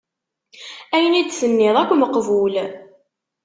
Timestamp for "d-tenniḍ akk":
1.23-1.91